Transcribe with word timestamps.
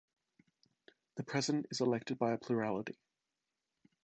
The 1.17 1.23
President 1.23 1.67
is 1.69 1.79
elected 1.79 2.17
by 2.17 2.31
a 2.31 2.37
plurality. 2.39 2.97